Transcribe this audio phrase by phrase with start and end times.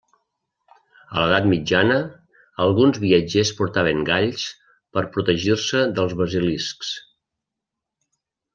[1.15, 1.97] A l'edat mitjana,
[2.65, 4.47] alguns viatgers portaven galls
[4.97, 6.95] per protegir-se dels basiliscs.